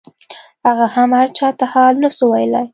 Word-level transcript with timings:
هغه 0.67 0.85
هم 0.95 1.09
هرچا 1.19 1.47
ته 1.57 1.65
حال 1.73 1.93
نسو 2.03 2.23
ويلاى. 2.33 2.65